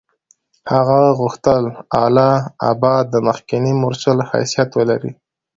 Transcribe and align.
هغه 0.71 0.99
غوښتل 1.19 1.63
اله 2.05 2.31
آباد 2.71 3.03
د 3.09 3.15
مخکني 3.27 3.71
مورچل 3.81 4.17
حیثیت 4.29 4.69
ولري. 4.75 5.11